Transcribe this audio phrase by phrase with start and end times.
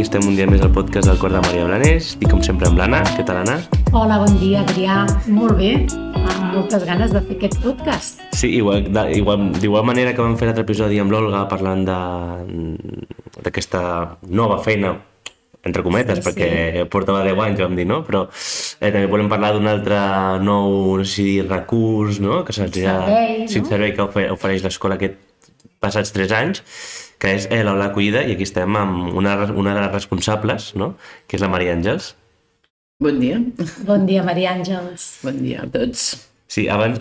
[0.00, 2.14] aquí estem un dia més al podcast del Cor de Maria Blanés.
[2.14, 3.02] Estic com sempre amb l'Anna.
[3.18, 3.58] Què tal, Anna?
[3.92, 5.04] Hola, bon dia, Adrià.
[5.28, 5.74] Molt bé,
[6.16, 8.22] amb moltes ganes de fer aquest podcast.
[8.32, 11.84] Sí, igual, igual, d'igual manera que vam fer l'altre episodi amb l'Olga parlant
[13.44, 13.82] d'aquesta
[14.32, 14.94] nova feina
[15.68, 16.48] entre cometes, sí, perquè
[16.78, 16.86] sí.
[16.88, 18.00] portava 10 anys, vam dir, no?
[18.06, 20.00] Però eh, també volem parlar d'un altre
[20.40, 22.40] nou, no sé si dir, recurs, no?
[22.48, 22.96] Que se'ls ha...
[23.04, 23.52] Servei, no?
[23.52, 25.20] Sí, servei que ofereix l'escola aquest
[25.80, 26.64] passats 3 anys,
[27.20, 30.94] que és eh, l'aula acollida, i aquí estem amb una, una de les responsables, no?
[31.28, 32.14] que és la Maria Àngels.
[33.00, 33.38] Bon dia.
[33.88, 35.06] Bon dia, Maria Àngels.
[35.24, 36.10] Bon dia a tots.
[36.50, 36.98] Sí, abans,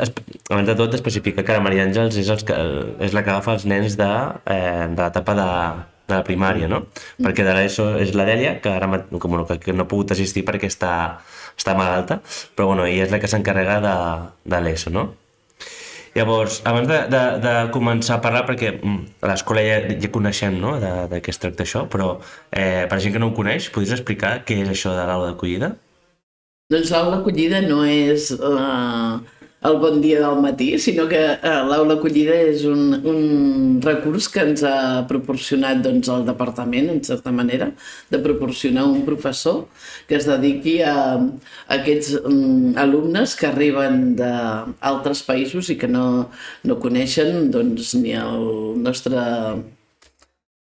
[0.51, 2.57] abans de tot especifica que la Maria Àngels és, els que,
[3.01, 4.09] és la que agafa els nens de,
[4.53, 5.47] eh, de l'etapa de,
[6.09, 6.83] de la primària, no?
[6.85, 7.25] Mm.
[7.25, 10.13] Perquè de l'ESO és la Dèlia, que ara com, bueno, que, que no ha pogut
[10.15, 10.93] assistir perquè està,
[11.57, 12.19] està malalta,
[12.55, 13.95] però bueno, ella és la que s'encarrega de,
[14.53, 15.09] de l'ESO, no?
[16.15, 20.57] Llavors, abans de, de, de començar a parlar, perquè mm, a l'escola ja, ja coneixem
[20.61, 20.77] no?
[20.81, 22.15] de, de què es tracta això, però
[22.51, 25.73] eh, per gent que no ho coneix, podries explicar què és això de l'aula d'acollida?
[26.69, 28.31] Doncs l'aula d'acollida no és...
[28.37, 34.29] Uh el bon dia del matí, sinó que eh, l'aula acollida és un, un recurs
[34.31, 37.67] que ens ha proporcionat doncs, el departament, en certa manera,
[38.09, 39.65] de proporcionar un professor
[40.07, 46.29] que es dediqui a, a aquests um, alumnes que arriben d'altres països i que no,
[46.63, 49.19] no coneixen doncs, ni el nostre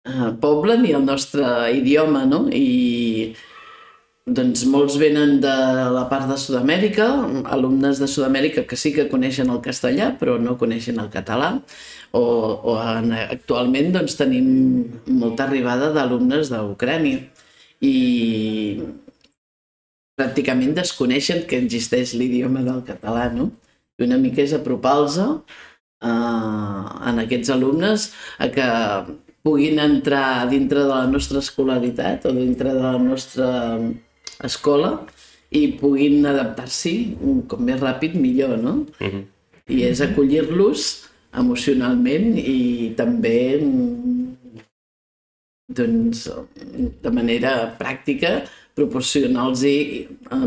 [0.04, 2.44] eh, poble ni el nostre idioma, no?
[2.46, 2.64] I,
[4.24, 5.52] doncs molts venen de
[5.92, 7.06] la part de Sud-amèrica,
[7.52, 11.50] alumnes de Sud-amèrica que sí que coneixen el castellà però no coneixen el català,
[12.16, 12.22] o,
[12.72, 14.46] o en, actualment doncs, tenim
[15.20, 17.20] molta arribada d'alumnes d'Ucrània
[17.84, 18.80] i
[20.16, 23.50] pràcticament desconeixen que existeix l'idioma del català, no?
[23.98, 28.08] I una mica és apropar-los eh, en aquests alumnes
[28.38, 28.70] a que
[29.44, 33.50] puguin entrar dintre de la nostra escolaritat o dintre de la nostra
[34.42, 35.06] escola
[35.54, 36.94] i puguin adaptar-s'hi
[37.48, 38.86] com més ràpid millor, no?
[39.00, 39.24] Uh -huh.
[39.68, 43.60] I és acollir-los emocionalment i també
[45.68, 46.28] doncs,
[47.02, 49.62] de manera pràctica proporcionar-los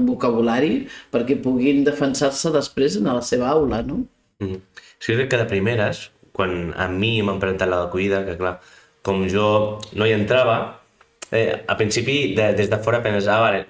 [0.05, 4.05] vocabulari perquè puguin defensar-se després en la seva aula, no?
[4.39, 4.47] Mm.
[4.47, 4.59] -huh.
[4.99, 8.59] Sí, crec que de primeres, quan a mi m'han presentat la d'acollida, que clar,
[9.01, 10.81] com jo no hi entrava,
[11.31, 13.65] eh, a principi, de, des de fora penses, ah, vale,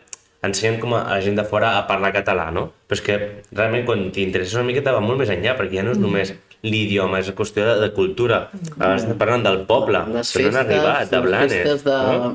[0.45, 2.67] ensenyen com a, a gent de fora a parlar català, no?
[2.87, 3.17] Però és que
[3.51, 6.05] realment quan t'interesses una miqueta va molt més enllà, perquè ja no és mm.
[6.05, 6.33] només
[6.65, 8.47] l'idioma, és qüestió de, de cultura.
[8.77, 9.19] Abans mm.
[9.21, 11.53] parlant del poble, les festes, no han arribat, de Blanes.
[11.53, 12.33] Les festes de, no?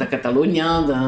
[0.00, 1.02] de Catalunya, de,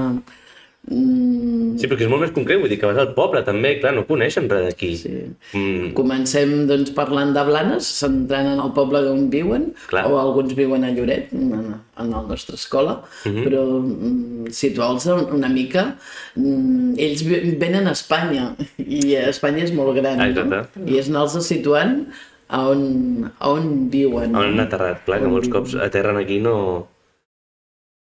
[0.90, 1.59] Mm.
[1.80, 4.04] Sí, perquè és molt més concret, vull dir que vas al poble també, clar, no
[4.08, 4.90] coneixen res d'aquí.
[5.00, 5.12] Sí.
[5.56, 5.92] Mm.
[5.96, 10.04] Comencem doncs, parlant de Blanes, centrant en el poble on viuen, clar.
[10.10, 13.44] o alguns viuen a Lloret, en, en la nostra escola, mm -hmm.
[13.46, 15.96] però situar-los una mica,
[16.36, 17.24] mm, ells
[17.58, 20.64] venen a Espanya, i Espanya és molt gran, ah, no?
[20.86, 22.06] i és anar-los situant
[22.48, 24.34] a on, a on viuen.
[24.34, 25.62] On han aterrat, clar, que molts viuen.
[25.62, 26.88] cops aterren aquí no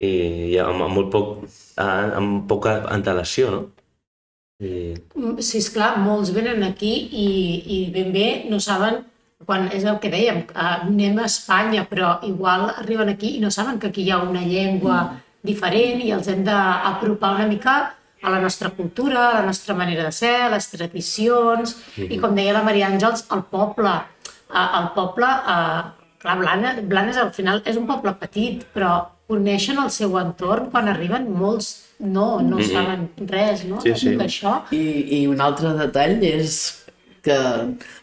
[0.00, 0.12] i,
[0.52, 1.34] i amb, amb molt poc,
[1.78, 3.62] amb poca antelació, no?
[4.58, 4.96] I...
[5.38, 7.28] Sí, esclar, molts venen aquí i,
[7.62, 9.04] i ben bé no saben
[9.46, 13.78] quan és el que dèiem, anem a Espanya, però igual arriben aquí i no saben
[13.78, 15.20] que aquí hi ha una llengua mm.
[15.46, 17.76] diferent i els hem d'apropar una mica
[18.18, 22.02] a la nostra cultura, a la nostra manera de ser, a les tradicions, mm -hmm.
[22.02, 22.20] i mm-hmm.
[22.20, 23.94] com deia la Maria Àngels, el poble.
[24.48, 25.28] El poble,
[26.22, 28.94] clar, Blanes, Blanes al final és un poble petit, però
[29.28, 32.72] coneixen el seu entorn quan arriben molts no, no mm -hmm.
[32.72, 33.80] saben res no?
[33.80, 34.16] sí, sí.
[34.16, 34.62] d'això.
[34.72, 34.84] I,
[35.22, 36.84] I un altre detall és
[37.22, 37.38] que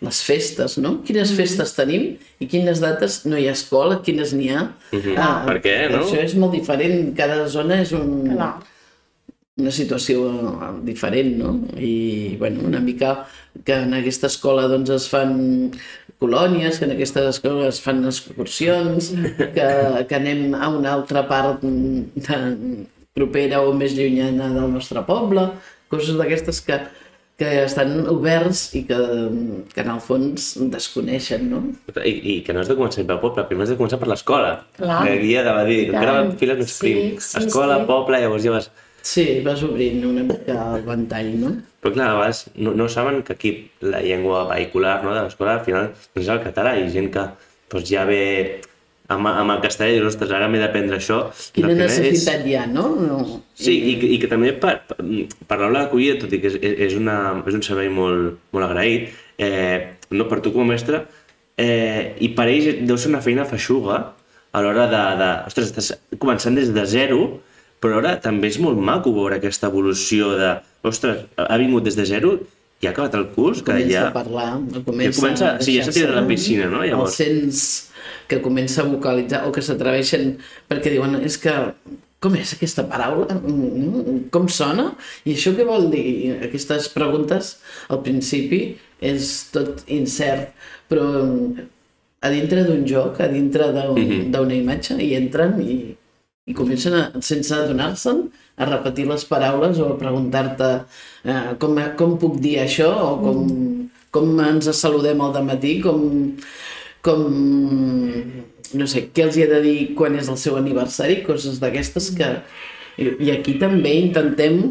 [0.01, 1.01] les festes, no?
[1.03, 1.37] Quines mm -hmm.
[1.37, 4.63] festes tenim i quines dates no hi ha escola, quines n'hi ha.
[4.91, 5.17] Mm -hmm.
[5.17, 6.03] ah, per què, no?
[6.03, 8.35] Això és molt diferent, cada zona és un...
[8.35, 8.55] Clar
[9.55, 10.25] una situació
[10.83, 11.51] diferent, no?
[11.79, 13.25] I, bueno, una mica
[13.63, 15.37] que en aquesta escola doncs es fan
[16.19, 19.13] colònies, que en aquestes escoles fan excursions,
[19.55, 19.69] que,
[20.09, 22.41] que anem a una altra part de,
[23.15, 25.47] propera o més llunyana del nostre poble,
[25.91, 26.79] coses d'aquestes que,
[27.39, 28.97] que estan oberts i que,
[29.71, 31.61] que en el fons desconeixen, no?
[32.03, 34.57] I, i que no has de començar pel poble, primer has de començar per l'escola.
[34.79, 35.03] Clar.
[35.07, 37.21] Que guia de dir, encara files més sí, prim.
[37.23, 37.87] Sí, escola, sí.
[37.93, 38.73] poble, llavors ja vas...
[39.05, 41.51] Sí, vas obrint una mica el ventall, no?
[41.83, 43.51] Però clar, a vegades no, no saben que aquí
[43.85, 47.27] la llengua vehicular no, de l'escola al final no és el català i gent que
[47.69, 48.23] doncs, ja ve
[49.13, 51.19] amb, amb el castellà i dius, ostres, ara m'he d'aprendre això.
[51.53, 52.49] Quina necessitat és...
[52.49, 52.87] hi ha, no?
[52.97, 53.21] no.
[53.53, 56.57] Sí, i, i que també per, per l'aula d'acollida, tot i que és,
[56.89, 61.05] és, una, és un servei molt, molt agraït, eh, no, per tu com a mestre,
[61.61, 64.01] eh, i per ells deu ser una feina feixuga
[64.55, 65.33] a l'hora de, de...
[65.51, 67.35] Ostres, estàs començant des de zero,
[67.85, 70.51] però ara també és molt maco veure aquesta evolució de,
[70.89, 72.39] ostres, ha vingut des de zero
[72.81, 74.07] i ha acabat el curs, que comença ja...
[74.09, 74.47] a parlar,
[74.85, 76.81] comença, Ja comença- a sí, ja s'ha tirat a la piscina, no?
[76.83, 77.13] Llavors.
[77.13, 77.61] Els sents
[78.27, 80.35] que comença a vocalitzar o que s'atreveixen
[80.69, 81.53] perquè diuen, és que
[82.25, 83.35] com és aquesta paraula?
[83.37, 84.87] Mm, Com sona?
[85.29, 86.35] I això què vol dir?
[86.47, 87.51] Aquestes preguntes
[87.93, 88.61] al principi
[88.99, 90.51] és tot incert,
[90.89, 91.05] però
[92.25, 95.95] a dintre d'un joc, a dintre d'un- d'una imatge, hi entren i,
[96.45, 98.25] i comencen, a, sense adonar-se'n,
[98.61, 100.69] a repetir les paraules o a preguntar-te
[101.25, 103.47] eh, com, com puc dir això o com,
[104.13, 106.05] com ens saludem al matí, com,
[107.05, 107.25] com
[108.77, 112.13] no sé, què els hi he de dir quan és el seu aniversari, coses d'aquestes
[112.17, 112.31] que...
[112.95, 114.61] I, I aquí també intentem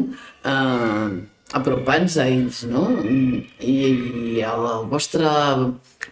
[0.49, 1.09] eh,
[1.53, 2.87] apropar-nos a ells, no?
[3.05, 5.29] I, i al vostre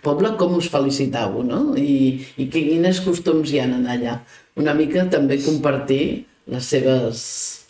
[0.05, 1.63] poble com us felicitau, no?
[1.79, 4.19] I, i quines costums hi ha allà.
[4.61, 6.03] Una mica també compartir
[6.53, 7.19] les seves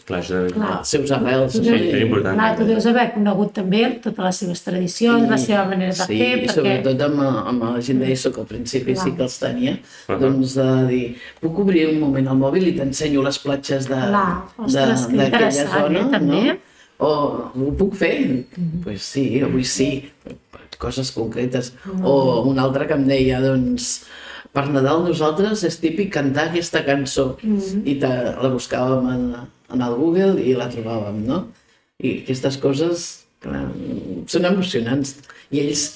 [0.03, 0.53] Clar, això també...
[0.57, 0.71] Clar.
[0.81, 1.53] els seus arrels.
[1.63, 1.75] No?
[1.77, 2.35] és important.
[2.35, 6.18] Clar, tu deus haver conegut també totes les seves tradicions, la seva manera de sí,
[6.19, 6.56] fer, i perquè...
[6.57, 7.21] sobretot amb,
[7.53, 9.06] amb la gent d'ESO, que al principi Clar.
[9.06, 9.77] sí que els tenia,
[10.25, 11.01] doncs de dir,
[11.39, 14.89] puc obrir un moment el mòbil i t'ensenyo les platges de- de-
[15.21, 16.44] d'aquella zona, eh, també.
[16.51, 16.59] no?
[17.03, 17.13] O
[17.56, 18.15] ho puc fer?
[18.83, 19.89] pues sí, avui sí,
[20.80, 21.74] coses concretes.
[22.03, 24.03] O un altre que em deia, doncs,
[24.54, 28.10] per Nadal nosaltres és típic cantar aquesta cançó i te,
[28.44, 29.24] la buscàvem en,
[29.74, 31.40] en el Google i la trobàvem, no?
[32.04, 33.08] I aquestes coses
[33.44, 33.66] clar,
[34.30, 35.16] són emocionants.
[35.54, 35.88] I ells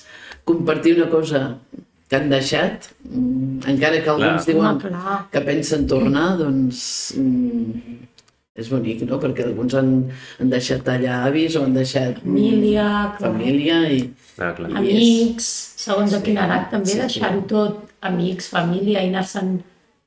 [0.48, 1.44] compartir una cosa
[2.08, 4.54] que han deixat, mm, encara que alguns Clar.
[4.54, 5.16] diuen Home, clar.
[5.32, 6.80] que pensen tornar, doncs
[7.20, 7.98] mm,
[8.58, 9.20] és bonic, no?
[9.22, 9.90] Perquè alguns han,
[10.40, 12.88] han deixat allà avis o han deixat Família,
[13.18, 13.28] clar.
[13.34, 14.00] família i,
[14.38, 14.70] Clar, clar.
[14.72, 15.50] I amics,
[15.84, 17.04] segons a quin Sí, edat també, sí, sí.
[17.04, 19.58] deixar-ho tot, amics, família, i anar-se'n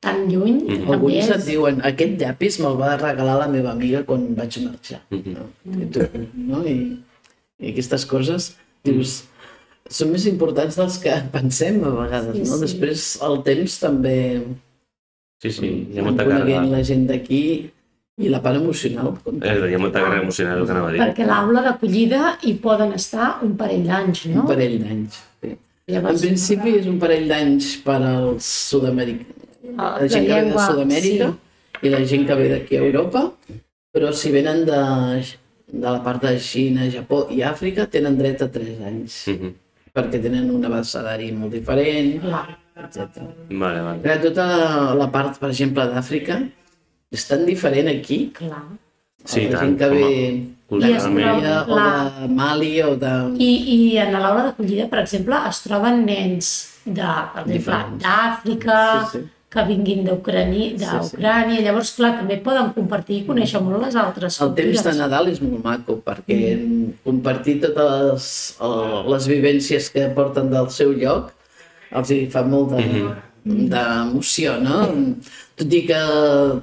[0.01, 0.91] tan lluny, Mm.
[0.91, 1.31] alguns és...
[1.31, 5.01] et diuen aquest llapis me'l va regalar la meva amiga quan vaig marxar.
[5.11, 5.35] Mhm.
[5.35, 5.49] No?
[5.83, 6.01] I, tu,
[6.35, 6.63] no?
[6.65, 6.77] I,
[7.61, 9.25] I aquestes coses, dius,
[9.91, 12.57] són més importants dels que pensem a vegades, Sí, no?
[12.57, 12.61] sí.
[12.65, 14.17] Després el temps també
[15.43, 16.63] Sí, sí, hi ha molta càrrega.
[16.69, 17.43] la gent d'aquí
[18.21, 19.15] i la part emocional.
[19.41, 21.01] Eh, hi ha molta càrrega emocional, el que anava a dir.
[21.01, 24.43] Perquè l'aula d'acollida hi poden estar un parell d'anys, no?
[24.43, 25.17] Un parell d'anys.
[25.41, 25.55] Sí.
[25.89, 29.47] En Llavors, principi és un parell d'anys per als sud-americans,
[29.77, 31.31] la, la gent que ve de Sud-amèrica
[31.83, 33.23] i la gent que ve d'aquí a Europa,
[33.95, 34.79] però si venen de,
[35.73, 39.51] de la part de Xina, Japó i Àfrica, tenen dret a 3 anys, Mhm.
[39.97, 42.21] perquè tenen un abecedari molt diferent,
[42.85, 43.25] etc.
[43.51, 44.19] Vale, vale.
[44.23, 46.39] Tota la part, per exemple, d'Àfrica,
[47.11, 48.63] és tan diferent aquí, Clar.
[49.25, 49.95] Sí, la tant, gent que home.
[50.01, 51.27] ve de Culturalment.
[51.27, 52.13] Canària o Clar.
[52.21, 53.13] de Mali o de...
[53.43, 56.51] I, I en l'aula d'acollida, per exemple, es troben nens
[56.87, 58.79] d'Àfrica,
[59.11, 59.25] Sí, sí.
[59.51, 60.85] que vinguin d'Ucrània, sí.
[60.85, 61.61] d'Ucrània.
[61.67, 65.01] Llavors, clar, també poden compartir i conèixer molt les altres El temps de cultures.
[65.03, 66.39] Nadal és molt maco perquè
[67.05, 68.29] compartir totes les,
[69.11, 71.33] les vivències que porten del seu lloc
[71.91, 73.11] els hi fa molt de-
[73.43, 74.85] d'emoció, no?
[75.61, 75.97] Tot i que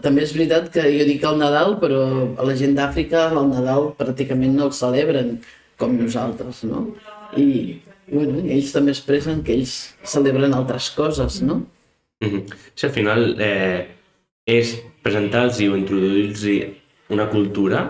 [0.02, 2.02] també és veritat que jo dic el Nadal, però
[2.34, 5.36] a la gent d'Àfrica el Nadal pràcticament no el celebren
[5.78, 6.88] com nosaltres, no?
[7.38, 7.78] I,
[8.10, 11.60] bueno, ells també expressen que ells celebren altres coses, no?
[12.26, 12.48] Mhm.
[12.74, 13.86] Sí, al final eh,
[14.50, 14.74] és
[15.06, 16.48] presentar-los o introduir-los
[17.14, 17.84] una cultura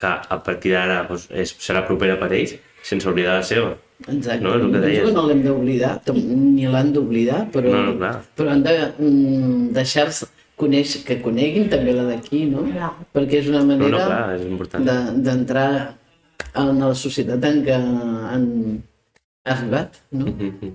[0.00, 3.76] que a partir d'ara doncs, és, serà propera per ells sense oblidar la seva.
[4.06, 4.42] Exacte.
[4.44, 5.00] No, és el que deies.
[5.02, 8.22] Penso no l'hem d'oblidar, ni l'han d'oblidar, però, No, no, clar.
[8.36, 10.26] però han de mm, deixar-se
[10.58, 12.62] conèixer, que coneguin també la d'aquí, no?
[12.70, 12.92] Clar.
[13.14, 14.84] Perquè és una No, no, manera clar, és important.
[14.84, 15.94] de- d'entrar
[16.54, 18.82] en la societat en què han
[19.44, 20.26] arribat, no?
[20.26, 20.72] Mhm.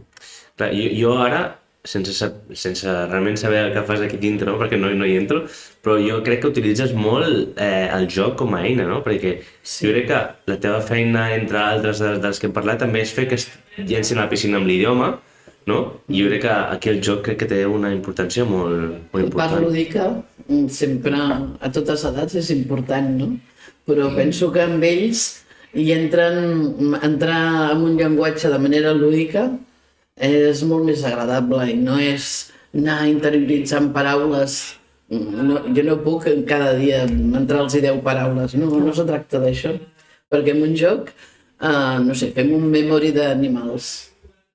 [0.58, 1.42] Clar, jo, jo ara,
[1.83, 4.55] sense, sense realment saber el que fas aquí dintre, no?
[4.59, 5.43] perquè no, no hi entro,
[5.83, 9.01] però jo crec que utilitzes molt eh, el joc com a eina, no?
[9.03, 9.83] perquè sí.
[9.85, 10.21] jo crec que
[10.51, 13.39] la teva feina, entre altres de, de les que hem parlat, també és fer que
[13.39, 15.11] es llencin a la piscina amb l'idioma,
[15.67, 15.79] no?
[16.11, 19.63] I jo crec que aquí el joc crec que té una importància molt, molt important.
[19.63, 20.09] lúdica
[20.47, 23.29] mm, sempre a totes edats és important, no?
[23.87, 25.43] Però penso que amb ells
[25.75, 29.49] hi entren, entrar en un llenguatge de manera lúdica
[30.17, 34.62] és molt més agradable i no és anar interioritzant paraules
[35.10, 39.74] no, jo no puc cada dia entrar-los 10 paraules, no, no se tracta d'això
[40.32, 41.12] perquè en un joc
[41.62, 43.91] uh, no sé, fem un memory d'animals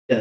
[0.08, 0.18] que,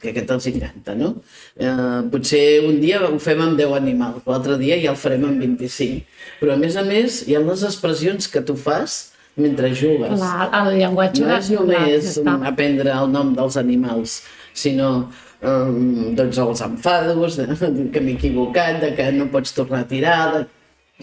[0.00, 1.12] que aquest els encanta, no?
[1.60, 5.44] Eh, potser un dia ho fem amb 10 animals, l'altre dia ja el farem amb
[5.44, 6.02] 25.
[6.40, 8.98] Però a més a més hi ha les expressions que tu fas
[9.40, 10.16] mentre jugues.
[10.16, 12.18] Clar, el llenguatge No és només
[12.50, 14.20] aprendre el nom dels animals,
[14.52, 15.10] sinó
[15.42, 17.46] um, doncs els enfados, de,
[17.92, 20.46] que m'he equivocat, de que no pots tornar a tirar, de,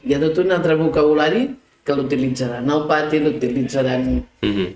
[0.06, 1.48] hi ha tot un altre vocabulari
[1.88, 4.10] que l'utilitzaran al pati, l'utilitzaran
[4.42, 4.68] Mhm.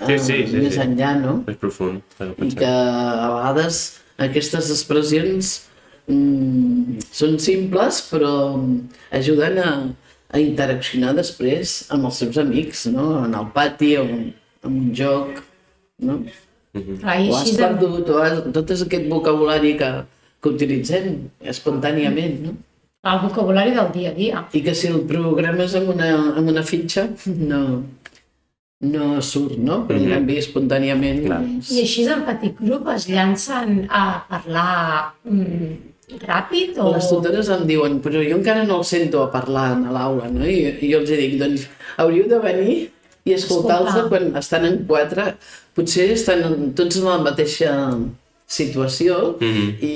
[0.00, 0.80] Sí, sí, eh, sí, més sí.
[0.80, 1.32] enllà, no?
[1.50, 2.00] És profund.
[2.40, 3.80] I que a vegades
[4.20, 5.50] aquestes expressions
[6.08, 8.32] mm, són simples però
[9.16, 9.70] ajuden a,
[10.32, 13.26] a interaccionar després amb els seus amics, no?
[13.26, 14.30] En el pati o en,
[14.64, 15.42] en un joc,
[16.06, 16.22] no?
[16.72, 19.88] Clar, i O has així de- perdut, o has, tot és aquest vocabulari que,
[20.42, 22.52] que utilitzem espontàniament, no?
[23.10, 24.40] el vocabulari del dia a dia.
[24.52, 27.60] I que si el programes amb una, amb una fitxa no,
[28.80, 29.86] no surt, no?
[29.88, 30.12] Però en Mhm.
[30.14, 31.22] canvi espontàniament...
[31.26, 31.40] Clar.
[31.40, 35.72] Doncs, I així en petit grup es llancen a parlar mm,
[36.28, 36.92] ràpid o...
[36.94, 40.44] Les tutores em diuen, però jo encara no el sento a parlar a l'aula, no?
[40.44, 42.78] I, I jo els dic, doncs, hauríeu de venir
[43.24, 44.08] i escoltar-los Escoltar.
[44.08, 45.34] quan estan en quatre.
[45.74, 47.72] Potser estan tots en la mateixa
[48.50, 49.66] situació Mhm.
[49.86, 49.94] i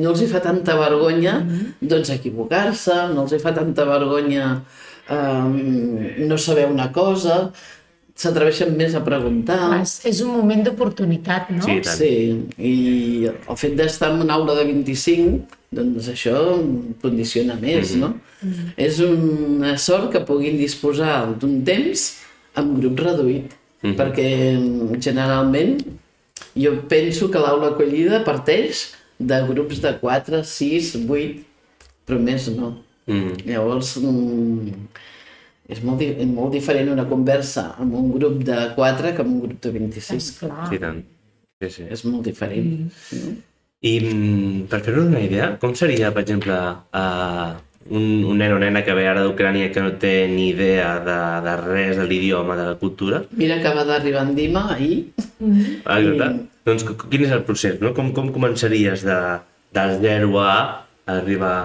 [0.00, 1.36] no els hi fa tanta vergonya
[1.80, 4.62] doncs equivocar-se, no els hi fa tanta vergonya
[5.08, 5.52] um,
[6.26, 7.52] no saber una cosa,
[8.16, 9.58] s'atreveixen més a preguntar.
[9.68, 11.62] Clar, és, és un moment d'oportunitat, no?
[11.62, 11.96] Sí, tant.
[12.00, 12.12] Sí,
[12.58, 15.44] i el fet d'estar en una aula de 25,
[15.76, 16.40] doncs això
[17.02, 18.14] condiciona més, no?
[18.76, 22.06] És una sort que puguin disposar d'un temps
[22.56, 23.52] amb grup reduït,
[23.94, 24.28] perquè
[24.98, 25.76] generalment
[26.56, 28.88] jo penso que l'aula acollida parteix
[29.18, 31.44] de grups de 4, 6, 8,
[32.06, 32.74] però més no.
[33.06, 33.46] Mhm.
[33.46, 34.70] Llavors, mm,
[35.68, 39.60] és molt, molt diferent una conversa amb un grup de 4 que amb un grup
[39.62, 40.16] de 25.
[40.16, 40.68] Esclar.
[40.68, 41.04] Sí, i tant.
[41.60, 41.86] Sí, sí.
[41.90, 42.90] És molt diferent.
[43.12, 43.36] Mm.
[43.86, 46.56] I mm, per fer-nos una idea, com seria, per exemple,
[46.96, 47.56] uh,
[47.90, 51.16] un, un nen o nena que ve ara d'Ucrània que no té ni idea de,
[51.46, 53.22] de res, de l'idioma, de la cultura?
[53.32, 55.12] Mira, acaba d'arribar en Dima ahir.
[55.84, 56.46] Ah, exacte.
[56.66, 57.92] Doncs qu- quin és el procés, no?
[57.94, 59.18] Com, com començaries de,
[59.76, 60.54] del 0 a
[61.06, 61.56] arribar...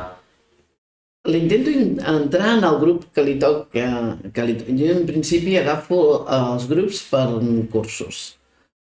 [1.30, 3.88] L'intento in- entrar en el grup que li toca.
[4.34, 4.56] Que li...
[4.80, 7.28] Jo en principi agafo els grups per
[7.74, 8.22] cursos.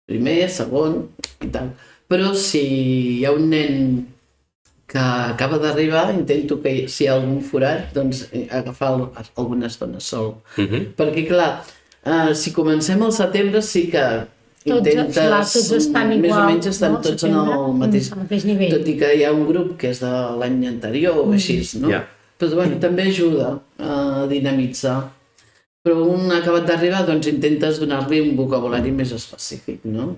[0.07, 0.99] Primer, segon
[1.43, 1.71] i tal.
[2.07, 2.61] Però si
[3.17, 3.81] hi ha un nen
[4.87, 8.93] que acaba d'arribar, intento que si hi ha algun forat, doncs eh, agafar
[9.35, 10.37] alguna estona sol.
[10.57, 10.81] Uh -huh.
[10.95, 11.65] Perquè, clar,
[12.05, 14.27] uh, si comencem al setembre sí que
[14.67, 15.15] Tots, intentes...
[15.15, 17.01] clar, tots estan Més igual, o menys estan no?
[17.01, 18.73] tots en el mateix, al mateix nivell.
[18.75, 21.91] Tot i que hi ha un grup que és de l'any anterior o així, no?
[21.93, 22.03] Ja.
[22.37, 24.97] Però bueno, també ajuda a dinamitzar.
[25.87, 30.17] Però un acabat d'arribar, doncs intentes donar-li un vocabulari més específic, no?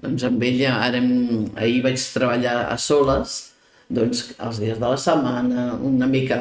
[0.00, 3.49] Doncs amb ella, ara hem, ahir vaig treballar a soles,
[3.90, 6.38] doncs els dies de la setmana, una mica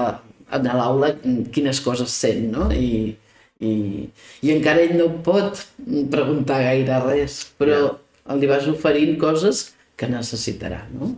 [0.49, 1.13] a l'aula,
[1.53, 2.69] quines coses sent, no?
[2.73, 3.15] I,
[3.59, 3.71] i,
[4.45, 5.63] i encara ell no pot
[6.13, 7.97] preguntar gaire res, però
[8.39, 11.15] li vas oferint coses que necessitarà, no?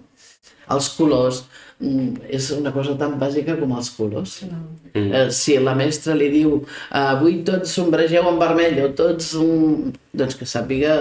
[0.72, 1.42] Els colors,
[1.84, 4.38] mm, és una cosa tan bàsica com els colors.
[4.48, 5.10] Mm.
[5.12, 6.62] Eh, si la mestra li diu
[6.96, 9.34] avui tots sombregeu en vermell o tots...
[9.36, 10.96] mm, doncs que sàpiga,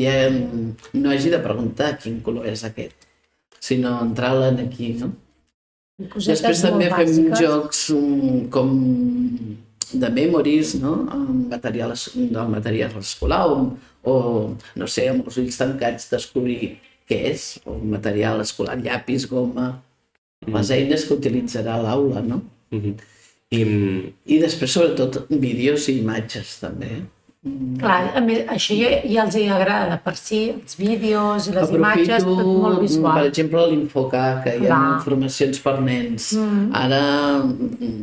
[0.00, 3.05] ja no hagi de preguntar quin color és aquest,
[3.66, 5.12] sinó entrar-la en aquí, no?
[6.12, 7.40] Cosetes Després també fem bàsiques.
[7.40, 8.74] jocs um, com
[9.92, 10.94] de memories, no?
[11.14, 13.56] Amb material, del material escolar o,
[14.04, 14.14] o,
[14.76, 16.76] no sé, amb els ulls tancats descobrir
[17.08, 19.70] què és, o material escolar, llapis, goma,
[20.46, 22.42] les eines que utilitzarà l'aula, no?
[22.70, 22.94] Uh -huh.
[23.50, 27.06] I, mm, I després, sobretot, vídeos i imatges, també.
[27.80, 31.70] Clar, a més, això ja, ja els hi agrada per si, els vídeos i les
[31.76, 33.20] imatges, tot molt per visual.
[33.28, 34.94] exemple, l'Infocar, que hi ha Clar.
[34.96, 36.32] informacions per nens.
[36.40, 36.64] Mm.
[36.80, 37.02] Ara
[37.44, 38.00] mm,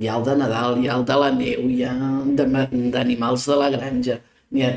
[0.00, 1.92] hi ha el de Nadal, hi ha el de la neu, hi ha
[2.40, 4.18] de ma- d'animals de la granja.
[4.54, 4.72] Hi ha...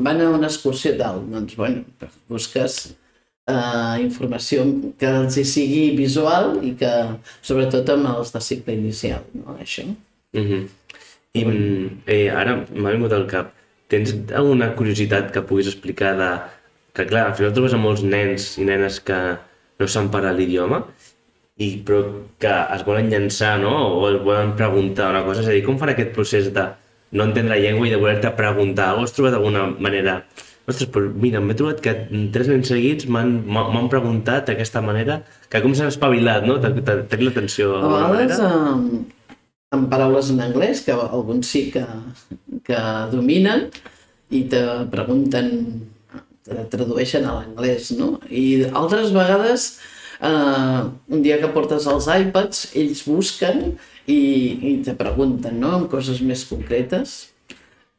[0.00, 1.82] Van a una excursió tal, doncs, bueno,
[2.30, 2.76] busques
[3.50, 4.62] eh, informació
[4.96, 6.92] que els hi sigui visual i que,
[7.42, 9.58] sobretot, amb els de cicle inicial, no?
[9.60, 9.84] Això.
[9.84, 10.62] uh -huh.
[11.38, 11.44] I
[12.10, 13.52] eh, ara m'ha vingut al cap.
[13.90, 16.30] Tens alguna curiositat que puguis explicar de...
[16.94, 19.18] Que clar, al final trobes a molts nens i nenes que
[19.80, 20.82] no saben parlar l'idioma
[21.60, 22.00] i però
[22.40, 23.72] que es volen llançar, no?
[24.00, 25.44] O es volen preguntar una cosa.
[25.44, 26.64] És a dir, com fan aquest procés de
[27.12, 28.94] no entendre la llengua i de voler-te preguntar?
[28.96, 30.22] O has trobat alguna manera...
[30.70, 31.92] Ostres, però mira, m'he trobat que
[32.34, 35.20] tres nens seguits m'han preguntat d'aquesta manera
[35.50, 36.58] que com s'han espavilat, no?
[36.62, 38.42] T'ha l'atenció A vegades?
[39.74, 41.84] Amb, paraules en anglès, que alguns sí que,
[42.66, 42.80] que
[43.12, 43.68] dominen,
[44.30, 44.60] i te
[44.92, 45.48] pregunten,
[46.46, 48.16] te tradueixen a l'anglès, no?
[48.30, 49.70] I altres vegades,
[50.20, 50.80] eh,
[51.14, 53.62] un dia que portes els iPads, ells busquen
[54.06, 54.20] i,
[54.72, 57.18] i te pregunten, no?, amb coses més concretes,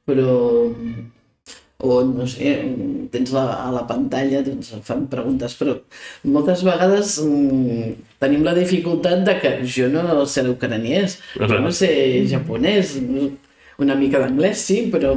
[0.08, 0.36] però
[1.82, 2.52] o no sé,
[3.14, 5.76] tens la, a la pantalla, doncs fan preguntes, però
[6.36, 11.92] moltes vegades mm, tenim la dificultat de que jo no sé l'ucraniès, jo no sé
[12.32, 12.98] japonès,
[13.82, 15.16] una mica d'anglès sí, però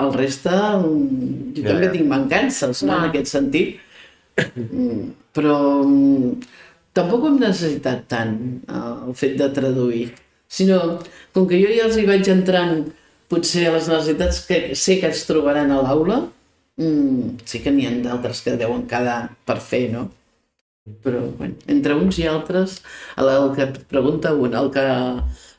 [0.00, 3.08] el reste mm, jo Ja, també tinc mancances no, en Clar.
[3.10, 3.78] aquest sentit,
[4.56, 6.30] Mm, però mm,
[6.96, 8.34] tampoc ho hem necessitat tant
[8.68, 10.06] eh, el fet de traduir,
[10.50, 10.78] sinó
[11.34, 12.80] com que jo ja els hi vaig entrant
[13.30, 16.24] potser a les necessitats que sé que es trobaran a l'aula,
[16.80, 20.08] mm, sí que n'hi ha d'altres que deuen quedar per fer, no?
[21.04, 22.80] Però, bueno, entre uns i altres,
[23.20, 24.82] el, el que et pregunta un, el que,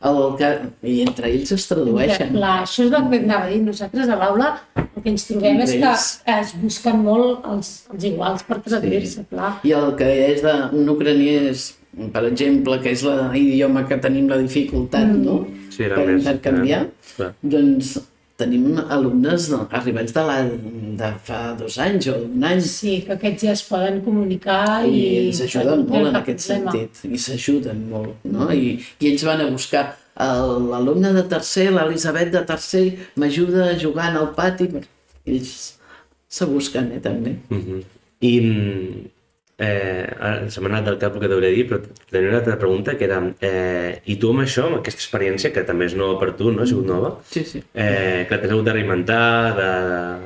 [0.09, 0.49] el que...
[0.91, 2.33] I entre ells es tradueixen.
[2.35, 3.59] Clar, això és el que anava a dir.
[3.63, 4.49] Nosaltres a l'aula
[4.81, 6.07] el que ens trobem és que Ells.
[6.35, 9.53] es busquen molt els, els iguals per traduir-se, clar.
[9.63, 11.69] I el que és d'un ucraniès,
[12.11, 15.23] per exemple, que és l'idioma que tenim la dificultat, Mm.
[15.23, 15.45] no?
[15.71, 17.33] Sí, era per més, intercanviar, eh, clar.
[17.43, 17.97] doncs
[18.41, 20.37] tenim alumnes arribats de, la,
[21.01, 24.95] de fa dos anys o un any Sí, que aquests ja es poden comunicar i...
[24.95, 26.71] i ens ajuden no molt en aquest problema.
[26.71, 28.47] sentit i s'ajuden molt no?
[28.51, 29.83] I, i ells van a buscar
[30.21, 34.67] el- l'alumne de tercer, l'Elisabet de tercer m'ajuda jugant al pati
[35.25, 35.53] ells
[36.27, 37.81] se busquen eh, també Mhm.
[38.21, 39.05] I mm,
[39.61, 41.79] eh, se m'ha anat del cap el que t'hauria dit, però
[42.11, 45.63] tenia una altra pregunta que era eh, i tu amb això, amb aquesta experiència, que
[45.67, 46.63] també és nova per tu, no?
[46.63, 47.61] Ha sigut nova, sí, sí.
[47.73, 49.23] eh, que t'has hagut de reinventar,
[49.59, 49.69] de,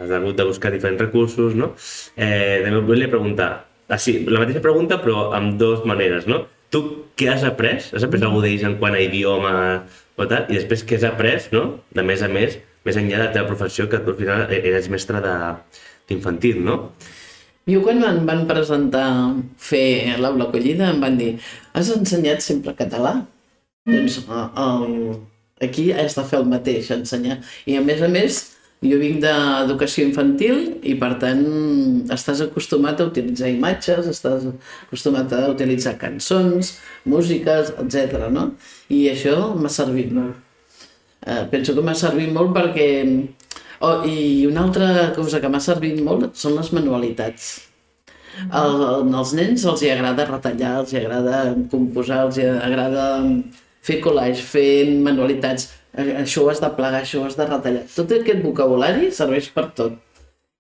[0.06, 1.74] has hagut de buscar diferents recursos, no?
[2.16, 3.50] Eh, també volia preguntar,
[3.90, 6.46] ah, sí, la mateixa pregunta però amb dues maneres, no?
[6.74, 6.82] Tu
[7.16, 7.78] què has après?
[7.94, 9.52] Has après alguna d'ells en quant a idioma
[10.18, 10.48] o tal?
[10.50, 11.82] I després què has après, no?
[11.96, 14.90] De més a més, més enllà de la teva professió, que tu al final eres
[14.94, 15.54] mestre de-
[16.10, 16.76] d'infantil, no?
[17.66, 19.08] Jo quan em van presentar
[19.58, 21.32] fer l'aula acollida em van dir
[21.74, 23.16] has ensenyat sempre català?
[23.90, 25.16] Doncs eh, el,
[25.66, 27.40] aquí has de fer el mateix, ensenyar.
[27.66, 28.40] I a més a més,
[28.86, 31.44] jo vinc d'educació infantil i per tant
[32.14, 34.46] estàs acostumat a utilitzar imatges, estàs
[34.86, 36.76] acostumat a utilitzar cançons,
[37.10, 38.28] músiques, etc.
[38.34, 38.52] No?
[38.94, 40.38] I això m'ha servit molt.
[41.26, 42.92] Eh, penso que m'ha servit molt perquè...
[43.82, 47.54] Oh, I una altra cosa que m'ha servit molt són les manualitats.
[48.46, 48.82] El,
[49.16, 53.06] als nens els hi agrada retallar, els hi agrada composar, els hi agrada
[53.86, 55.70] fer collage, fer manualitats.
[55.96, 57.86] Això ho has de plegar, això ho has de retallar.
[57.94, 60.00] Tot aquest vocabulari serveix per tot.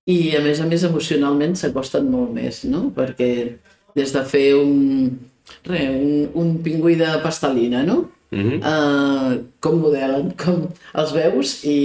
[0.07, 2.89] I a més a més emocionalment s'acosten molt més, no?
[2.95, 3.31] Perquè
[3.97, 5.09] des de fer un,
[5.65, 8.03] re, un, un pingüí de pastelina, no?
[8.35, 8.59] Mhm.
[8.59, 11.79] uh, com modelen, com els veus i,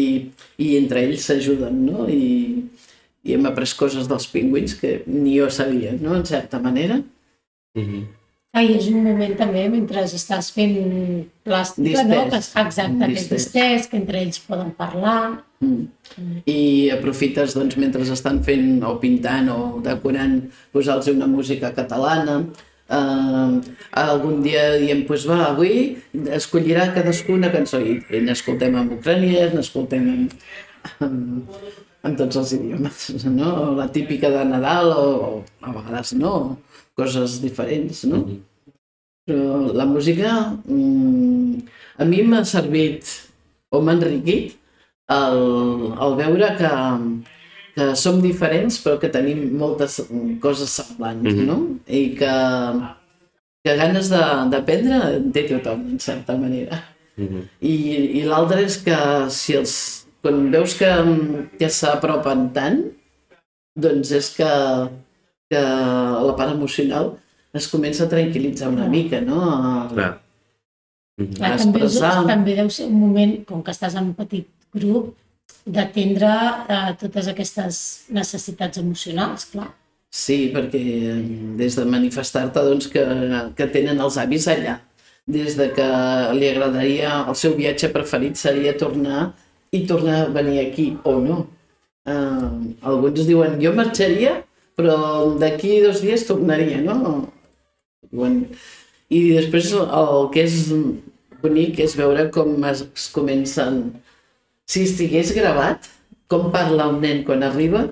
[0.59, 2.09] i entre ells s'ajuden, no?
[2.11, 2.65] I,
[3.23, 6.17] I hem après coses dels pingüins que ni jo sabia, no?
[6.19, 6.99] En certa manera.
[7.79, 8.09] Mhm.
[8.51, 10.73] Ah, i és un moment també, mentre estàs fent
[11.47, 12.25] plàstica, no?
[12.25, 12.33] Distès.
[12.33, 13.45] que està exacte, que és Distès.
[13.45, 15.45] distès, que entre ells poden parlar.
[15.63, 16.41] Mm.
[16.51, 20.41] I aprofites, doncs, mentre estan fent o pintant o decorant,
[20.73, 22.41] posar-los una música catalana.
[22.91, 23.61] Uh,
[23.95, 25.75] algun dia diem, doncs va, avui
[26.35, 30.25] escollirà cadascú una cançó i, i n'escoltem en ucraniès, n'escoltem en,
[31.07, 31.15] en,
[32.09, 33.53] en tots els idiomes, no?
[33.63, 35.31] O la típica de Nadal o, o
[35.63, 36.35] a vegades no,
[36.99, 38.25] coses diferents, no?
[39.31, 40.35] Però la música
[40.67, 41.63] mm,
[42.03, 43.07] a mi m'ha servit
[43.71, 44.57] o m'ha enriquit
[45.15, 45.45] el,
[45.95, 46.73] el veure que,
[47.81, 51.47] que som diferents però que tenim moltes mm, coses semblants, Mhm.
[51.49, 51.57] no?
[51.89, 52.33] I que,
[53.65, 56.83] que ganes de- d'aprendre en té tothom, en certa manera.
[57.17, 57.43] Mhm.
[57.61, 57.75] I,
[58.21, 58.97] i l'altre és que
[59.31, 60.89] si els, quan veus que,
[61.59, 62.83] que s'apropen tant,
[63.77, 64.51] doncs és que,
[65.51, 67.15] que la part emocional
[67.55, 69.41] es comença a tranquil·litzar una mica, no?
[69.51, 70.13] A- Clar.
[71.21, 71.35] Mhm.
[71.37, 75.15] Clar, també, és, també deu ser un moment, com que estàs en un petit grup,
[75.67, 76.31] d'atendre
[76.69, 77.81] eh, totes aquestes
[78.15, 79.71] necessitats emocionals, clar.
[80.11, 81.19] Sí, perquè eh,
[81.61, 83.05] des de manifestar-te doncs, que,
[83.57, 84.81] que tenen els avis allà,
[85.31, 85.89] des de que
[86.35, 89.31] li agradaria, el seu viatge preferit seria tornar
[89.71, 91.41] i tornar a venir aquí, o no.
[92.11, 94.41] Uh, alguns diuen, jo marxaria,
[94.75, 94.97] però
[95.39, 97.29] d'aquí dos dies tornaria, no?
[98.11, 98.41] Diuen,
[99.11, 100.71] I després el que és
[101.43, 103.83] bonic és veure com es, es comencen...
[104.71, 105.89] Si estigués gravat,
[106.31, 107.87] com parla un nen quan arriba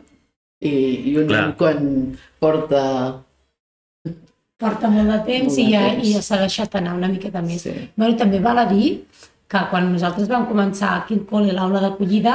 [0.63, 0.71] i,
[1.11, 1.41] i un Clar.
[1.41, 1.89] nen quan
[2.43, 2.83] porta...
[4.59, 6.07] Porta molt de temps Molt de i ja, temps.
[6.07, 7.63] i ja s'ha deixat anar una miqueta més.
[7.67, 7.75] Sí.
[7.99, 8.89] Bueno, també val a dir
[9.49, 12.35] que quan nosaltres vam començar aquí al col·le l'aula d'acollida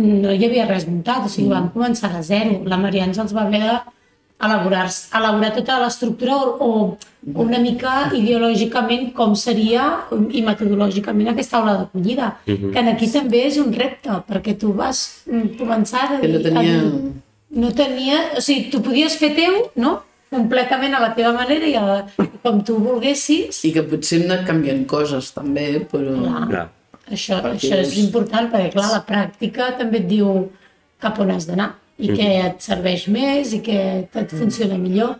[0.00, 1.52] no hi havia res muntat, o sigui, Mm.
[1.56, 2.62] vam començar de zero.
[2.64, 3.74] La Maria ens els va haver de
[4.40, 9.86] elaborar, elaborar tota l'estructura o, o una mica ideològicament com seria
[10.32, 12.72] i metodològicament aquesta aula d'acollida, uh -huh.
[12.72, 16.78] que aquí també és un repte, perquè tu vas mm, començar a Que no tenia-
[16.80, 20.02] a no tenia, o sigui, tu podies fer teu, no?
[20.30, 22.06] completament a la teva manera i a la,
[22.42, 23.64] com tu volguessis.
[23.64, 26.14] I que potser hem anat canviant coses també, però...
[26.22, 26.46] Clar.
[26.52, 26.68] Clar.
[27.10, 30.50] Això, Perquè això és important perquè, clar, la pràctica també et diu
[31.02, 35.18] cap on has d'anar i què et serveix més i què et funciona millor.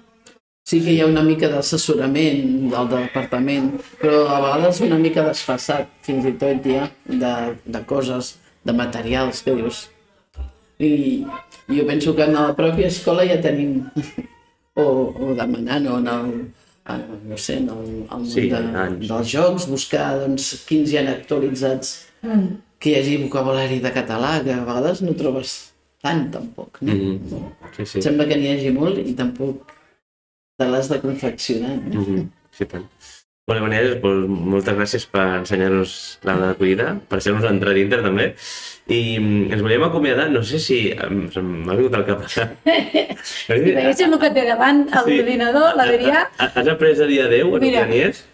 [0.70, 5.88] Sí que hi ha una mica d'assessorament del departament, però a vegades una mica desfasat,
[6.06, 7.32] fins i tot ja, de,
[7.64, 9.86] de coses, de materials que dius.
[10.80, 11.24] I
[11.68, 13.82] jo penso que en la pròpia escola ja tenim,
[14.80, 16.30] o, o demanant, o en el,
[16.94, 19.08] en, no sé, en el, el Sí, de, anys.
[19.10, 22.58] dels jocs, buscar doncs, quins hi ha actualitzats, Mm.
[22.78, 25.69] que hi hagi vocabulari de català, que a vegades no trobes
[26.02, 26.80] tant tampoc.
[26.80, 26.92] No?
[26.92, 27.52] Mm -hmm.
[27.76, 28.02] Sí, sí.
[28.02, 29.72] Sembla que n'hi hagi molt i tampoc
[30.58, 31.76] te l'has de confeccionar.
[31.92, 32.00] No?
[32.00, 32.28] Mm -hmm.
[32.50, 32.86] sí tant.
[33.50, 38.34] Bé, Maria, doncs, moltes gràcies per ensenyar-nos l'aula d'acollida, per ser-nos entrar dintre també.
[38.86, 40.94] I mm, ens volíem acomiadar, no sé si...
[41.40, 42.20] M'ha vingut al cap.
[43.30, 45.16] Si veiéssim el que té davant, a Sí.
[45.16, 47.80] l'ordinador, l'Adrià, Ha- Has après a dir adeu en Mira.
[47.82, 48.24] ucraniès?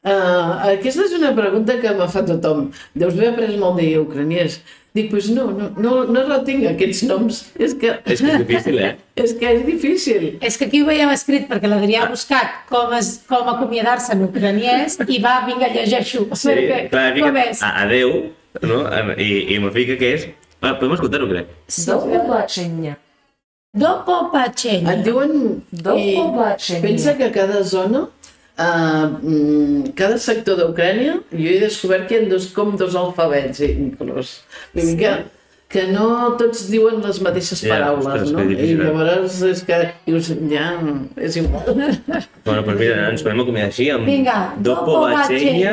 [0.00, 2.70] Uh, aquesta és una pregunta que m'ha fet tothom.
[2.94, 4.62] Deus haver après molt de ucraniès.
[4.95, 7.41] Dic, doncs no, no, no, no retinc aquests noms.
[7.59, 8.93] És que, És que és difícil, eh?
[9.19, 10.27] és que és difícil.
[10.39, 14.23] és que aquí ho veiem escrit perquè l'Adrià ha buscat com, es, com acomiadar-se en
[14.29, 16.27] ucraniès i va, vinga, llegeixo.
[16.31, 17.61] Sí, perquè, clar, com fica és?
[17.61, 18.13] a- adeu,
[18.63, 18.83] no?
[19.19, 20.29] I, i me fica que és...
[20.61, 21.51] Ah, podem escoltar-ho, crec.
[21.67, 22.95] Sí, До побачення.
[23.75, 24.93] Do Popachenya.
[24.93, 25.31] Et diuen...
[25.71, 26.81] До i побачення.
[26.81, 28.05] Pensa que cada zona,
[28.60, 33.70] Uh, cada sector d'Ucrània, jo he descobert que hi ha dos, com dos alfabets eh,
[33.86, 34.34] inclús.
[34.74, 34.96] Sí.
[35.00, 35.12] Que,
[35.70, 38.44] que no tots diuen les mateixes yeah, paraules, ostres, no?
[38.44, 38.74] I eh?
[38.82, 40.66] llavors és que dius, ja,
[41.16, 41.70] és igual.
[42.44, 45.72] Bueno, però mira, ens podem acomiadar així amb Vinga, dopo Batxenya.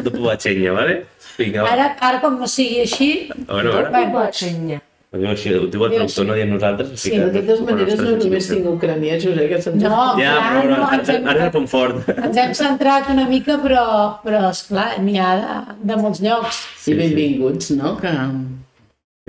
[0.00, 0.98] dopo bachenya, vale?
[1.36, 1.74] Vinga, va.
[1.74, 3.10] Ara, ara com sigui així,
[3.46, 4.80] bueno, dopo bachenya
[5.14, 6.88] ho diu així, ho diu el traductor, no diem nosaltres.
[6.98, 9.82] Sí, De totes maneres, no només tinc ucraniesos, eh, que se'ns...
[9.84, 12.08] no, Ja, clar, però no, ara, ens hem, ara és el punt fort.
[12.14, 13.84] ens hem centrat una mica, però,
[14.24, 16.58] però esclar, n'hi ha de, de molts llocs.
[16.90, 17.94] I benvinguts, no?
[18.02, 18.10] Que...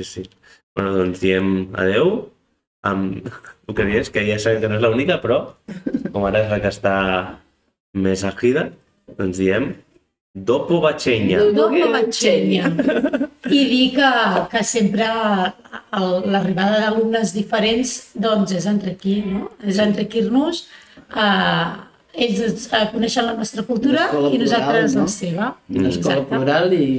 [0.01, 0.25] Sí, sí.
[0.75, 2.15] Bueno, doncs diem adeu
[2.85, 3.29] amb
[3.71, 5.39] ucraniès, que ja sabem que no és l'única, però
[6.11, 6.95] com ara és la que està
[7.95, 8.71] més agida,
[9.15, 9.69] doncs diem
[10.35, 11.39] dopo bacenya.
[11.55, 12.67] Do Popachenya.
[13.47, 14.09] I dir que,
[14.51, 15.07] que sempre
[16.27, 19.45] l'arribada d'alumnes diferents doncs és enriquir, no?
[19.63, 20.65] És enriquir-nos
[21.15, 21.65] eh,
[22.25, 25.01] ells ens- eh, coneixen la nostra cultura i nosaltres plural, no?
[25.01, 25.49] la seva.
[25.69, 26.35] Una escola Exacte.
[26.35, 26.89] plural i,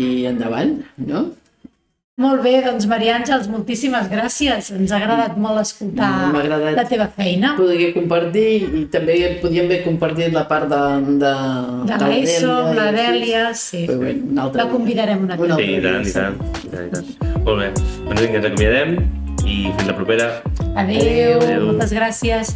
[0.00, 1.26] i endavant, no?
[2.14, 4.68] Molt bé, doncs Maria Àngels, moltíssimes gràcies.
[4.70, 6.76] Ens ha agradat molt escoltar agradat.
[6.76, 7.56] la teva feina.
[7.58, 10.78] Podria compartir i també podíem haver compartit la part de...
[11.24, 11.32] De,
[11.90, 12.86] De l'ESO, la.
[12.94, 13.82] Dèlia, sí.
[13.88, 16.70] Però bé, un altre La convidarem una Un altra Sí, i tant, i tant, i
[16.76, 17.42] tant, i tant.
[17.48, 17.72] Molt bé,
[18.06, 18.94] doncs vinga, ens acomiadem
[19.42, 20.30] i fins la propera.
[20.84, 21.66] Adéu, Adéu.
[21.72, 22.54] moltes gràcies.